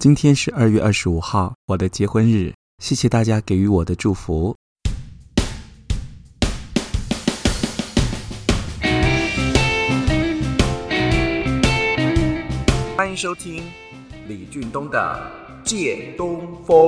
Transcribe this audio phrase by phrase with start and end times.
[0.00, 2.54] 今天是二月二十五号，我的结婚日。
[2.82, 4.56] 谢谢大家给予我的祝福。
[12.96, 13.62] 欢迎收听
[14.26, 15.30] 李俊东的
[15.68, 16.78] 《借东风》。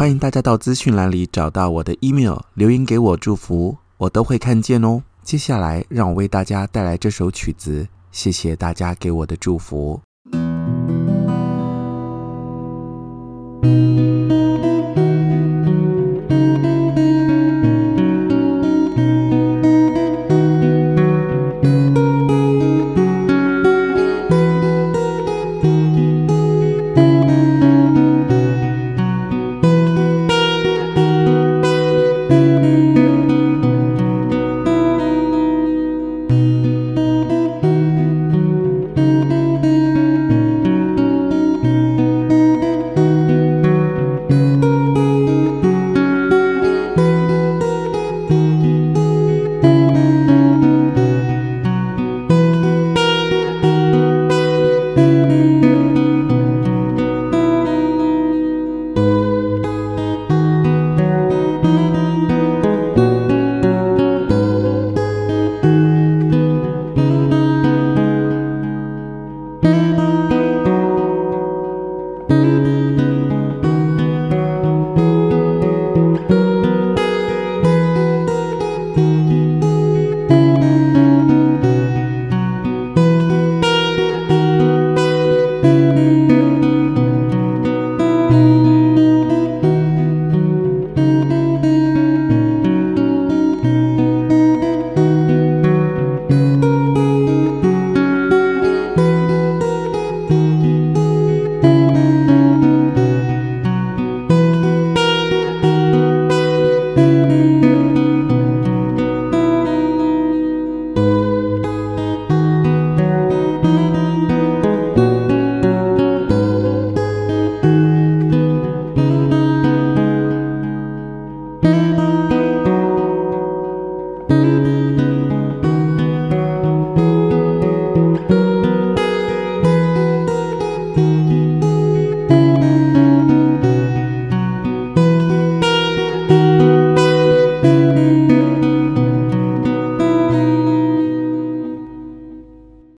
[0.00, 5.02] 欢迎大家到资讯栏里找到我的 email，留言给我祝福，我都会看见哦。
[5.22, 10.00] 接下来，让我为大家带来这首曲子，谢谢大家给我的祝福。